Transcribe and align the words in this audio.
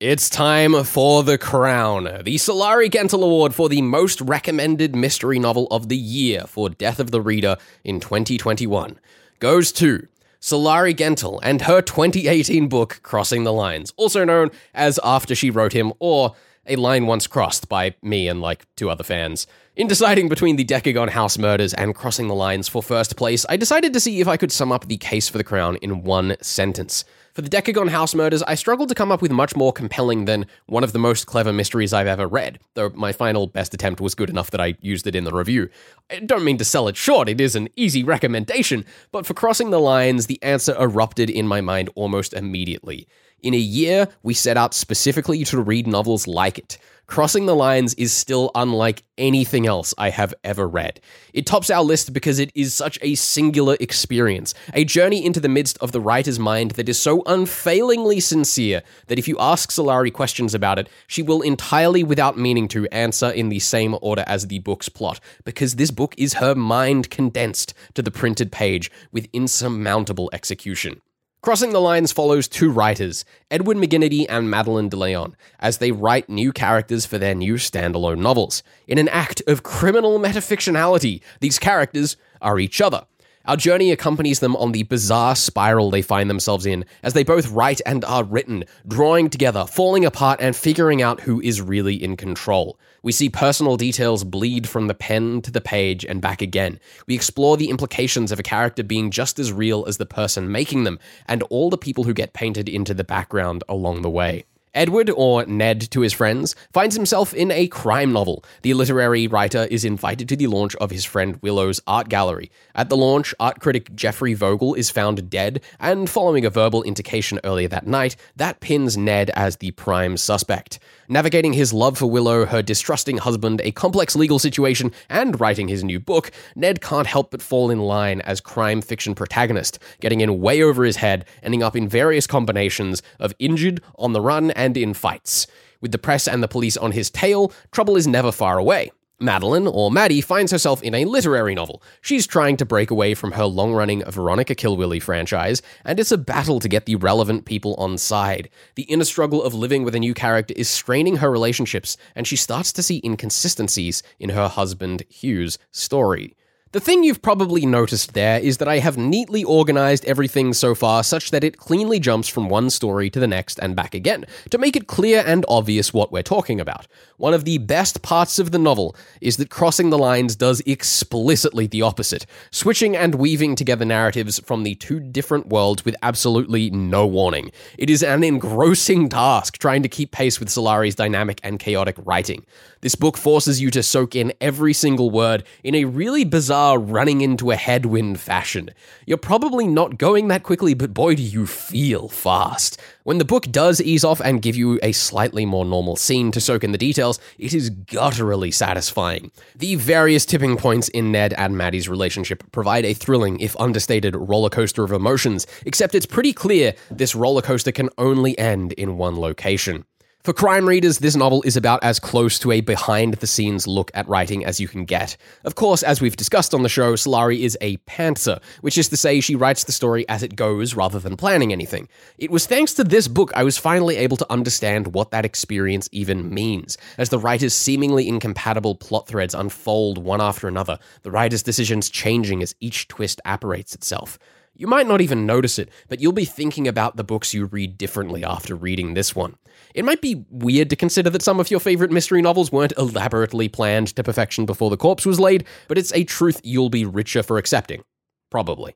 It's 0.00 0.30
time 0.30 0.84
for 0.84 1.24
The 1.24 1.38
Crown, 1.38 2.04
the 2.04 2.36
Sulari 2.36 2.88
Gentill 2.88 3.24
Award 3.24 3.52
for 3.52 3.68
the 3.68 3.82
most 3.82 4.20
recommended 4.20 4.94
mystery 4.94 5.40
novel 5.40 5.66
of 5.72 5.88
the 5.88 5.96
year 5.96 6.44
for 6.46 6.70
Death 6.70 7.00
of 7.00 7.10
the 7.10 7.20
Reader 7.20 7.56
in 7.82 7.98
2021. 7.98 9.00
Goes 9.40 9.72
to 9.72 10.06
Sulari 10.40 10.96
Gentill 10.96 11.40
and 11.42 11.62
her 11.62 11.82
2018 11.82 12.68
book 12.68 13.00
Crossing 13.02 13.42
the 13.42 13.52
Lines, 13.52 13.92
also 13.96 14.24
known 14.24 14.52
as 14.72 15.00
After 15.02 15.34
She 15.34 15.50
Wrote 15.50 15.72
Him 15.72 15.92
or 15.98 16.36
A 16.68 16.76
Line 16.76 17.06
Once 17.06 17.26
Crossed 17.26 17.68
by 17.68 17.94
me 18.02 18.28
and 18.28 18.40
like 18.40 18.66
two 18.76 18.90
other 18.90 19.04
fans. 19.04 19.46
In 19.76 19.86
deciding 19.86 20.28
between 20.28 20.56
the 20.56 20.64
Decagon 20.64 21.10
House 21.10 21.38
murders 21.38 21.72
and 21.74 21.94
Crossing 21.94 22.28
the 22.28 22.34
Lines 22.34 22.68
for 22.68 22.82
first 22.82 23.16
place, 23.16 23.46
I 23.48 23.56
decided 23.56 23.92
to 23.92 24.00
see 24.00 24.20
if 24.20 24.28
I 24.28 24.36
could 24.36 24.50
sum 24.50 24.72
up 24.72 24.86
the 24.86 24.96
case 24.96 25.28
for 25.28 25.38
the 25.38 25.44
crown 25.44 25.76
in 25.76 26.02
one 26.02 26.36
sentence. 26.40 27.04
For 27.32 27.42
the 27.42 27.48
Decagon 27.48 27.90
House 27.90 28.16
murders, 28.16 28.42
I 28.42 28.56
struggled 28.56 28.88
to 28.88 28.96
come 28.96 29.12
up 29.12 29.22
with 29.22 29.30
much 29.30 29.54
more 29.54 29.72
compelling 29.72 30.24
than 30.24 30.46
one 30.66 30.82
of 30.82 30.92
the 30.92 30.98
most 30.98 31.26
clever 31.26 31.52
mysteries 31.52 31.92
I've 31.92 32.08
ever 32.08 32.26
read, 32.26 32.58
though 32.74 32.88
my 32.90 33.12
final 33.12 33.46
best 33.46 33.72
attempt 33.72 34.00
was 34.00 34.16
good 34.16 34.28
enough 34.28 34.50
that 34.50 34.60
I 34.60 34.74
used 34.80 35.06
it 35.06 35.14
in 35.14 35.22
the 35.22 35.32
review. 35.32 35.68
I 36.10 36.18
don't 36.18 36.42
mean 36.42 36.58
to 36.58 36.64
sell 36.64 36.88
it 36.88 36.96
short, 36.96 37.28
it 37.28 37.40
is 37.40 37.54
an 37.54 37.68
easy 37.76 38.02
recommendation, 38.02 38.84
but 39.12 39.24
for 39.24 39.34
Crossing 39.34 39.70
the 39.70 39.78
Lines, 39.78 40.26
the 40.26 40.42
answer 40.42 40.74
erupted 40.80 41.30
in 41.30 41.46
my 41.46 41.60
mind 41.60 41.90
almost 41.94 42.34
immediately. 42.34 43.06
In 43.40 43.54
a 43.54 43.58
year, 43.58 44.08
we 44.24 44.34
set 44.34 44.56
out 44.56 44.74
specifically 44.74 45.44
to 45.44 45.60
read 45.60 45.86
novels 45.86 46.26
like 46.26 46.58
it. 46.58 46.78
Crossing 47.06 47.46
the 47.46 47.54
Lines 47.54 47.94
is 47.94 48.12
still 48.12 48.50
unlike 48.54 49.02
anything 49.16 49.66
else 49.66 49.94
I 49.96 50.10
have 50.10 50.34
ever 50.44 50.68
read. 50.68 51.00
It 51.32 51.46
tops 51.46 51.70
our 51.70 51.82
list 51.82 52.12
because 52.12 52.38
it 52.38 52.52
is 52.54 52.74
such 52.74 52.98
a 53.00 53.14
singular 53.14 53.78
experience, 53.80 54.52
a 54.74 54.84
journey 54.84 55.24
into 55.24 55.40
the 55.40 55.48
midst 55.48 55.78
of 55.78 55.92
the 55.92 56.02
writer's 56.02 56.38
mind 56.38 56.72
that 56.72 56.88
is 56.88 57.00
so 57.00 57.22
unfailingly 57.24 58.20
sincere 58.20 58.82
that 59.06 59.18
if 59.18 59.26
you 59.26 59.38
ask 59.38 59.70
Sulari 59.70 60.12
questions 60.12 60.52
about 60.52 60.78
it, 60.78 60.88
she 61.06 61.22
will 61.22 61.40
entirely 61.40 62.04
without 62.04 62.36
meaning 62.36 62.68
to 62.68 62.86
answer 62.88 63.30
in 63.30 63.48
the 63.48 63.60
same 63.60 63.96
order 64.02 64.24
as 64.26 64.48
the 64.48 64.58
book's 64.58 64.90
plot, 64.90 65.20
because 65.44 65.76
this 65.76 65.90
book 65.90 66.14
is 66.18 66.34
her 66.34 66.54
mind 66.54 67.08
condensed 67.08 67.72
to 67.94 68.02
the 68.02 68.10
printed 68.10 68.52
page 68.52 68.90
with 69.12 69.28
insurmountable 69.32 70.28
execution. 70.34 71.00
Crossing 71.40 71.70
the 71.70 71.80
Lines 71.80 72.10
follows 72.10 72.48
two 72.48 72.68
writers, 72.68 73.24
Edward 73.48 73.76
McGinnity 73.76 74.26
and 74.28 74.50
Madeline 74.50 74.88
de 74.88 74.96
Leon, 74.96 75.36
as 75.60 75.78
they 75.78 75.92
write 75.92 76.28
new 76.28 76.52
characters 76.52 77.06
for 77.06 77.16
their 77.16 77.34
new 77.34 77.54
standalone 77.54 78.18
novels. 78.18 78.64
In 78.88 78.98
an 78.98 79.08
act 79.08 79.40
of 79.46 79.62
criminal 79.62 80.18
metafictionality, 80.18 81.20
these 81.38 81.60
characters 81.60 82.16
are 82.42 82.58
each 82.58 82.80
other. 82.80 83.04
Our 83.48 83.56
journey 83.56 83.92
accompanies 83.92 84.40
them 84.40 84.54
on 84.56 84.72
the 84.72 84.82
bizarre 84.82 85.34
spiral 85.34 85.90
they 85.90 86.02
find 86.02 86.28
themselves 86.28 86.66
in 86.66 86.84
as 87.02 87.14
they 87.14 87.24
both 87.24 87.48
write 87.48 87.80
and 87.86 88.04
are 88.04 88.22
written, 88.22 88.64
drawing 88.86 89.30
together, 89.30 89.64
falling 89.64 90.04
apart, 90.04 90.38
and 90.42 90.54
figuring 90.54 91.00
out 91.00 91.22
who 91.22 91.40
is 91.40 91.62
really 91.62 91.94
in 91.94 92.18
control. 92.18 92.78
We 93.02 93.10
see 93.10 93.30
personal 93.30 93.78
details 93.78 94.22
bleed 94.22 94.68
from 94.68 94.86
the 94.86 94.94
pen 94.94 95.40
to 95.40 95.50
the 95.50 95.62
page 95.62 96.04
and 96.04 96.20
back 96.20 96.42
again. 96.42 96.78
We 97.06 97.14
explore 97.14 97.56
the 97.56 97.70
implications 97.70 98.32
of 98.32 98.38
a 98.38 98.42
character 98.42 98.82
being 98.82 99.10
just 99.10 99.38
as 99.38 99.50
real 99.50 99.86
as 99.88 99.96
the 99.96 100.04
person 100.04 100.52
making 100.52 100.84
them, 100.84 100.98
and 101.24 101.42
all 101.44 101.70
the 101.70 101.78
people 101.78 102.04
who 102.04 102.12
get 102.12 102.34
painted 102.34 102.68
into 102.68 102.92
the 102.92 103.02
background 103.02 103.64
along 103.66 104.02
the 104.02 104.10
way. 104.10 104.44
Edward, 104.78 105.10
or 105.10 105.44
Ned 105.44 105.90
to 105.90 106.02
his 106.02 106.12
friends, 106.12 106.54
finds 106.72 106.94
himself 106.94 107.34
in 107.34 107.50
a 107.50 107.66
crime 107.66 108.12
novel. 108.12 108.44
The 108.62 108.74
literary 108.74 109.26
writer 109.26 109.66
is 109.72 109.84
invited 109.84 110.28
to 110.28 110.36
the 110.36 110.46
launch 110.46 110.76
of 110.76 110.92
his 110.92 111.04
friend 111.04 111.36
Willow's 111.42 111.80
art 111.88 112.08
gallery. 112.08 112.52
At 112.76 112.88
the 112.88 112.96
launch, 112.96 113.34
art 113.40 113.58
critic 113.58 113.92
Jeffrey 113.96 114.34
Vogel 114.34 114.74
is 114.74 114.88
found 114.88 115.28
dead, 115.28 115.62
and 115.80 116.08
following 116.08 116.44
a 116.44 116.50
verbal 116.50 116.84
indication 116.84 117.40
earlier 117.42 117.66
that 117.66 117.88
night, 117.88 118.14
that 118.36 118.60
pins 118.60 118.96
Ned 118.96 119.30
as 119.30 119.56
the 119.56 119.72
prime 119.72 120.16
suspect. 120.16 120.78
Navigating 121.08 121.54
his 121.54 121.72
love 121.72 121.98
for 121.98 122.06
Willow, 122.06 122.46
her 122.46 122.62
distrusting 122.62 123.16
husband, 123.16 123.60
a 123.64 123.72
complex 123.72 124.14
legal 124.14 124.38
situation, 124.38 124.92
and 125.08 125.40
writing 125.40 125.66
his 125.66 125.82
new 125.82 125.98
book, 125.98 126.30
Ned 126.54 126.80
can't 126.80 127.06
help 127.06 127.32
but 127.32 127.42
fall 127.42 127.70
in 127.70 127.80
line 127.80 128.20
as 128.20 128.40
crime 128.40 128.80
fiction 128.82 129.16
protagonist, 129.16 129.80
getting 130.00 130.20
in 130.20 130.38
way 130.40 130.62
over 130.62 130.84
his 130.84 130.96
head, 130.96 131.24
ending 131.42 131.64
up 131.64 131.74
in 131.74 131.88
various 131.88 132.28
combinations 132.28 133.02
of 133.18 133.34
injured, 133.40 133.80
on 133.98 134.12
the 134.12 134.20
run, 134.20 134.52
and 134.52 134.67
in 134.76 134.94
fights. 134.94 135.46
With 135.80 135.92
the 135.92 135.98
press 135.98 136.26
and 136.26 136.42
the 136.42 136.48
police 136.48 136.76
on 136.76 136.92
his 136.92 137.10
tail, 137.10 137.52
trouble 137.72 137.96
is 137.96 138.06
never 138.06 138.32
far 138.32 138.58
away. 138.58 138.90
Madeline, 139.20 139.66
or 139.66 139.90
Maddie, 139.90 140.20
finds 140.20 140.52
herself 140.52 140.80
in 140.80 140.94
a 140.94 141.04
literary 141.04 141.52
novel. 141.52 141.82
She's 142.00 142.24
trying 142.24 142.56
to 142.58 142.64
break 142.64 142.92
away 142.92 143.14
from 143.14 143.32
her 143.32 143.46
long 143.46 143.74
running 143.74 144.04
Veronica 144.04 144.54
Kilwilly 144.54 145.00
franchise, 145.00 145.60
and 145.84 145.98
it's 145.98 146.12
a 146.12 146.18
battle 146.18 146.60
to 146.60 146.68
get 146.68 146.86
the 146.86 146.94
relevant 146.94 147.44
people 147.44 147.74
on 147.74 147.98
side. 147.98 148.48
The 148.76 148.84
inner 148.84 149.04
struggle 149.04 149.42
of 149.42 149.54
living 149.54 149.82
with 149.82 149.96
a 149.96 150.00
new 150.00 150.14
character 150.14 150.54
is 150.56 150.68
straining 150.68 151.16
her 151.16 151.32
relationships, 151.32 151.96
and 152.14 152.28
she 152.28 152.36
starts 152.36 152.72
to 152.74 152.82
see 152.82 153.00
inconsistencies 153.04 154.04
in 154.20 154.30
her 154.30 154.46
husband 154.46 155.02
Hugh's 155.08 155.58
story. 155.72 156.36
The 156.70 156.80
thing 156.80 157.02
you've 157.02 157.22
probably 157.22 157.64
noticed 157.64 158.12
there 158.12 158.38
is 158.38 158.58
that 158.58 158.68
I 158.68 158.80
have 158.80 158.98
neatly 158.98 159.42
organized 159.42 160.04
everything 160.04 160.52
so 160.52 160.74
far 160.74 161.02
such 161.02 161.30
that 161.30 161.42
it 161.42 161.56
cleanly 161.56 161.98
jumps 161.98 162.28
from 162.28 162.50
one 162.50 162.68
story 162.68 163.08
to 163.08 163.18
the 163.18 163.26
next 163.26 163.58
and 163.60 163.74
back 163.74 163.94
again, 163.94 164.26
to 164.50 164.58
make 164.58 164.76
it 164.76 164.86
clear 164.86 165.24
and 165.26 165.46
obvious 165.48 165.94
what 165.94 166.12
we're 166.12 166.22
talking 166.22 166.60
about. 166.60 166.86
One 167.16 167.32
of 167.32 167.46
the 167.46 167.56
best 167.56 168.02
parts 168.02 168.38
of 168.38 168.50
the 168.50 168.58
novel 168.58 168.94
is 169.22 169.38
that 169.38 169.48
Crossing 169.48 169.88
the 169.88 169.96
Lines 169.96 170.36
does 170.36 170.60
explicitly 170.66 171.66
the 171.66 171.80
opposite, 171.80 172.26
switching 172.50 172.94
and 172.94 173.14
weaving 173.14 173.56
together 173.56 173.86
narratives 173.86 174.38
from 174.40 174.62
the 174.62 174.74
two 174.74 175.00
different 175.00 175.46
worlds 175.46 175.86
with 175.86 175.96
absolutely 176.02 176.68
no 176.68 177.06
warning. 177.06 177.50
It 177.78 177.88
is 177.88 178.02
an 178.02 178.22
engrossing 178.22 179.08
task 179.08 179.56
trying 179.56 179.82
to 179.84 179.88
keep 179.88 180.12
pace 180.12 180.38
with 180.38 180.50
Sulari's 180.50 180.94
dynamic 180.94 181.40
and 181.42 181.58
chaotic 181.58 181.96
writing. 182.04 182.44
This 182.82 182.94
book 182.94 183.16
forces 183.16 183.58
you 183.58 183.70
to 183.70 183.82
soak 183.82 184.14
in 184.14 184.34
every 184.40 184.74
single 184.74 185.10
word 185.10 185.44
in 185.64 185.74
a 185.74 185.86
really 185.86 186.24
bizarre 186.24 186.57
running 186.58 187.20
into 187.20 187.50
a 187.50 187.56
headwind 187.56 188.18
fashion. 188.20 188.70
You're 189.06 189.16
probably 189.16 189.66
not 189.66 189.98
going 189.98 190.28
that 190.28 190.42
quickly, 190.42 190.74
but 190.74 190.92
boy, 190.92 191.14
do 191.14 191.22
you 191.22 191.46
feel 191.46 192.08
fast. 192.08 192.80
When 193.04 193.18
the 193.18 193.24
book 193.24 193.44
does 193.50 193.80
ease 193.80 194.04
off 194.04 194.20
and 194.20 194.42
give 194.42 194.56
you 194.56 194.78
a 194.82 194.92
slightly 194.92 195.46
more 195.46 195.64
normal 195.64 195.96
scene 195.96 196.30
to 196.32 196.40
soak 196.40 196.64
in 196.64 196.72
the 196.72 196.78
details, 196.78 197.20
it 197.38 197.54
is 197.54 197.70
gutturally 197.70 198.52
satisfying. 198.52 199.30
The 199.56 199.76
various 199.76 200.26
tipping 200.26 200.56
points 200.56 200.88
in 200.88 201.12
Ned 201.12 201.32
and 201.34 201.56
Maddie's 201.56 201.88
relationship 201.88 202.42
provide 202.52 202.84
a 202.84 202.94
thrilling, 202.94 203.40
if 203.40 203.58
understated, 203.60 204.16
roller 204.16 204.50
coaster 204.50 204.84
of 204.84 204.92
emotions, 204.92 205.46
except 205.64 205.94
it's 205.94 206.06
pretty 206.06 206.32
clear 206.32 206.74
this 206.90 207.14
roller 207.14 207.42
coaster 207.42 207.72
can 207.72 207.88
only 207.96 208.38
end 208.38 208.72
in 208.72 208.98
one 208.98 209.18
location. 209.18 209.84
For 210.24 210.32
crime 210.32 210.68
readers, 210.68 210.98
this 210.98 211.14
novel 211.14 211.42
is 211.44 211.56
about 211.56 211.82
as 211.84 212.00
close 212.00 212.40
to 212.40 212.50
a 212.50 212.60
behind 212.60 213.14
the 213.14 213.26
scenes 213.26 213.68
look 213.68 213.90
at 213.94 214.08
writing 214.08 214.44
as 214.44 214.58
you 214.58 214.66
can 214.66 214.84
get. 214.84 215.16
Of 215.44 215.54
course, 215.54 215.84
as 215.84 216.00
we've 216.00 216.16
discussed 216.16 216.52
on 216.52 216.64
the 216.64 216.68
show, 216.68 216.94
Sulari 216.94 217.40
is 217.40 217.56
a 217.60 217.76
pantser, 217.78 218.42
which 218.60 218.76
is 218.76 218.88
to 218.88 218.96
say 218.96 219.20
she 219.20 219.36
writes 219.36 219.62
the 219.62 219.72
story 219.72 220.06
as 220.08 220.24
it 220.24 220.34
goes 220.34 220.74
rather 220.74 220.98
than 220.98 221.16
planning 221.16 221.52
anything. 221.52 221.88
It 222.18 222.32
was 222.32 222.46
thanks 222.46 222.74
to 222.74 222.84
this 222.84 223.06
book 223.06 223.30
I 223.36 223.44
was 223.44 223.58
finally 223.58 223.96
able 223.96 224.16
to 224.16 224.30
understand 224.30 224.88
what 224.88 225.12
that 225.12 225.24
experience 225.24 225.88
even 225.92 226.34
means, 226.34 226.76
as 226.98 227.10
the 227.10 227.20
writer's 227.20 227.54
seemingly 227.54 228.08
incompatible 228.08 228.74
plot 228.74 229.06
threads 229.06 229.34
unfold 229.34 229.98
one 229.98 230.20
after 230.20 230.48
another, 230.48 230.80
the 231.04 231.12
writer's 231.12 231.44
decisions 231.44 231.88
changing 231.88 232.42
as 232.42 232.56
each 232.60 232.88
twist 232.88 233.20
apparates 233.24 233.72
itself. 233.72 234.18
You 234.60 234.66
might 234.66 234.88
not 234.88 235.00
even 235.00 235.24
notice 235.24 235.56
it, 235.56 235.70
but 235.88 236.00
you'll 236.00 236.10
be 236.10 236.24
thinking 236.24 236.66
about 236.66 236.96
the 236.96 237.04
books 237.04 237.32
you 237.32 237.46
read 237.46 237.78
differently 237.78 238.24
after 238.24 238.56
reading 238.56 238.94
this 238.94 239.14
one. 239.14 239.36
It 239.72 239.84
might 239.84 240.00
be 240.00 240.24
weird 240.30 240.68
to 240.70 240.76
consider 240.76 241.10
that 241.10 241.22
some 241.22 241.38
of 241.38 241.48
your 241.48 241.60
favorite 241.60 241.92
mystery 241.92 242.20
novels 242.20 242.50
weren't 242.50 242.72
elaborately 242.76 243.48
planned 243.48 243.94
to 243.94 244.02
perfection 244.02 244.46
before 244.46 244.68
the 244.68 244.76
corpse 244.76 245.06
was 245.06 245.20
laid, 245.20 245.44
but 245.68 245.78
it's 245.78 245.92
a 245.94 246.02
truth 246.02 246.40
you'll 246.42 246.70
be 246.70 246.84
richer 246.84 247.22
for 247.22 247.38
accepting. 247.38 247.84
Probably. 248.30 248.74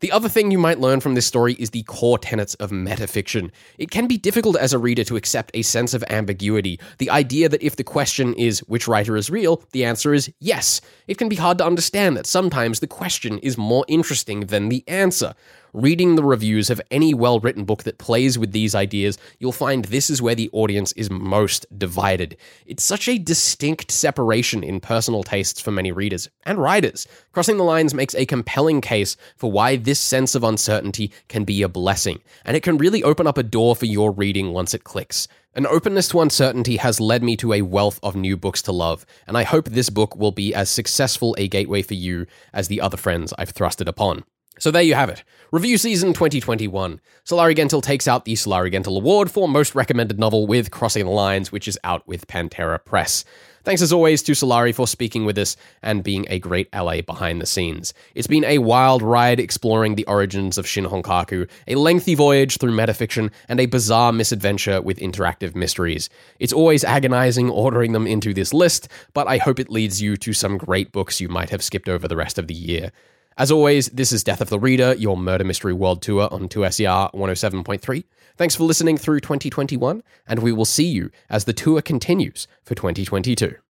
The 0.00 0.12
other 0.12 0.30
thing 0.30 0.50
you 0.50 0.58
might 0.58 0.80
learn 0.80 1.00
from 1.00 1.14
this 1.14 1.26
story 1.26 1.52
is 1.58 1.70
the 1.70 1.82
core 1.82 2.18
tenets 2.18 2.54
of 2.54 2.70
metafiction. 2.70 3.50
It 3.76 3.90
can 3.90 4.06
be 4.06 4.16
difficult 4.16 4.56
as 4.56 4.72
a 4.72 4.78
reader 4.78 5.04
to 5.04 5.16
accept 5.16 5.50
a 5.52 5.60
sense 5.60 5.92
of 5.92 6.02
ambiguity, 6.08 6.80
the 6.96 7.10
idea 7.10 7.50
that 7.50 7.62
if 7.62 7.76
the 7.76 7.84
question 7.84 8.32
is 8.32 8.60
which 8.60 8.88
writer 8.88 9.14
is 9.14 9.28
real, 9.28 9.62
the 9.72 9.84
answer 9.84 10.14
is 10.14 10.32
yes. 10.40 10.80
It 11.06 11.18
can 11.18 11.28
be 11.28 11.36
hard 11.36 11.58
to 11.58 11.66
understand 11.66 12.16
that 12.16 12.26
sometimes 12.26 12.80
the 12.80 12.86
question 12.86 13.38
is 13.40 13.58
more 13.58 13.84
interesting 13.88 14.46
than 14.46 14.70
the 14.70 14.84
answer. 14.88 15.34
Reading 15.72 16.16
the 16.16 16.24
reviews 16.24 16.68
of 16.68 16.80
any 16.90 17.14
well 17.14 17.38
written 17.38 17.64
book 17.64 17.84
that 17.84 17.98
plays 17.98 18.36
with 18.36 18.50
these 18.50 18.74
ideas, 18.74 19.18
you'll 19.38 19.52
find 19.52 19.84
this 19.84 20.10
is 20.10 20.20
where 20.20 20.34
the 20.34 20.50
audience 20.52 20.90
is 20.92 21.10
most 21.10 21.64
divided. 21.78 22.36
It's 22.66 22.82
such 22.82 23.06
a 23.06 23.18
distinct 23.18 23.92
separation 23.92 24.64
in 24.64 24.80
personal 24.80 25.22
tastes 25.22 25.60
for 25.60 25.70
many 25.70 25.92
readers 25.92 26.28
and 26.44 26.58
writers. 26.58 27.06
Crossing 27.30 27.56
the 27.56 27.62
Lines 27.62 27.94
makes 27.94 28.16
a 28.16 28.26
compelling 28.26 28.80
case 28.80 29.16
for 29.36 29.52
why 29.52 29.76
this 29.76 30.00
sense 30.00 30.34
of 30.34 30.42
uncertainty 30.42 31.12
can 31.28 31.44
be 31.44 31.62
a 31.62 31.68
blessing, 31.68 32.20
and 32.44 32.56
it 32.56 32.64
can 32.64 32.76
really 32.76 33.04
open 33.04 33.28
up 33.28 33.38
a 33.38 33.44
door 33.44 33.76
for 33.76 33.86
your 33.86 34.10
reading 34.10 34.52
once 34.52 34.74
it 34.74 34.82
clicks. 34.82 35.28
An 35.54 35.68
openness 35.68 36.08
to 36.08 36.20
uncertainty 36.20 36.78
has 36.78 37.00
led 37.00 37.22
me 37.22 37.36
to 37.36 37.52
a 37.52 37.62
wealth 37.62 38.00
of 38.02 38.16
new 38.16 38.36
books 38.36 38.62
to 38.62 38.72
love, 38.72 39.06
and 39.28 39.38
I 39.38 39.44
hope 39.44 39.66
this 39.68 39.90
book 39.90 40.16
will 40.16 40.32
be 40.32 40.52
as 40.52 40.68
successful 40.68 41.36
a 41.38 41.46
gateway 41.46 41.82
for 41.82 41.94
you 41.94 42.26
as 42.52 42.66
the 42.66 42.80
other 42.80 42.96
friends 42.96 43.32
I've 43.38 43.54
thrusted 43.54 43.86
upon. 43.86 44.24
So 44.60 44.70
there 44.70 44.82
you 44.82 44.94
have 44.94 45.08
it. 45.08 45.24
Review 45.52 45.78
season 45.78 46.12
2021. 46.12 47.00
Sulari 47.24 47.56
Gentill 47.56 47.82
takes 47.82 48.06
out 48.06 48.26
the 48.26 48.34
Sulari 48.34 48.70
Gentill 48.70 48.98
Award 48.98 49.30
for 49.30 49.48
Most 49.48 49.74
Recommended 49.74 50.18
Novel 50.18 50.46
with 50.46 50.70
Crossing 50.70 51.06
the 51.06 51.10
Lines, 51.10 51.50
which 51.50 51.66
is 51.66 51.78
out 51.82 52.06
with 52.06 52.26
Pantera 52.26 52.78
Press. 52.84 53.24
Thanks 53.64 53.80
as 53.80 53.90
always 53.90 54.22
to 54.24 54.32
Sulari 54.32 54.74
for 54.74 54.86
speaking 54.86 55.24
with 55.24 55.38
us 55.38 55.56
and 55.82 56.04
being 56.04 56.26
a 56.28 56.38
great 56.38 56.68
ally 56.74 57.00
behind 57.00 57.40
the 57.40 57.46
scenes. 57.46 57.94
It's 58.14 58.26
been 58.26 58.44
a 58.44 58.58
wild 58.58 59.00
ride 59.00 59.40
exploring 59.40 59.94
the 59.94 60.06
origins 60.06 60.58
of 60.58 60.66
Shin 60.66 60.84
Honkaku, 60.84 61.48
a 61.66 61.74
lengthy 61.76 62.14
voyage 62.14 62.58
through 62.58 62.76
metafiction, 62.76 63.32
and 63.48 63.60
a 63.60 63.66
bizarre 63.66 64.12
misadventure 64.12 64.82
with 64.82 64.98
interactive 64.98 65.54
mysteries. 65.54 66.10
It's 66.38 66.52
always 66.52 66.84
agonizing 66.84 67.48
ordering 67.48 67.92
them 67.92 68.06
into 68.06 68.34
this 68.34 68.52
list, 68.52 68.88
but 69.14 69.26
I 69.26 69.38
hope 69.38 69.58
it 69.58 69.70
leads 69.70 70.02
you 70.02 70.18
to 70.18 70.34
some 70.34 70.58
great 70.58 70.92
books 70.92 71.18
you 71.18 71.30
might 71.30 71.48
have 71.48 71.62
skipped 71.62 71.88
over 71.88 72.06
the 72.06 72.16
rest 72.16 72.38
of 72.38 72.46
the 72.46 72.54
year. 72.54 72.92
As 73.40 73.50
always, 73.50 73.88
this 73.88 74.12
is 74.12 74.22
Death 74.22 74.42
of 74.42 74.50
the 74.50 74.58
Reader, 74.58 74.96
your 74.98 75.16
murder 75.16 75.44
mystery 75.44 75.72
world 75.72 76.02
tour 76.02 76.28
on 76.30 76.46
2SER 76.46 77.10
107.3. 77.14 78.04
Thanks 78.36 78.54
for 78.54 78.64
listening 78.64 78.98
through 78.98 79.20
2021, 79.20 80.02
and 80.28 80.40
we 80.40 80.52
will 80.52 80.66
see 80.66 80.84
you 80.84 81.10
as 81.30 81.46
the 81.46 81.54
tour 81.54 81.80
continues 81.80 82.46
for 82.64 82.74
2022. 82.74 83.54